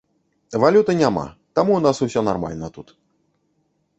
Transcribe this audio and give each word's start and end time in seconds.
Валюты 0.61 0.95
няма, 1.01 1.25
таму 1.59 1.71
ў 1.75 1.81
нас 1.87 1.97
усё 2.05 2.21
нармальна 2.29 2.67
тут. 2.79 2.87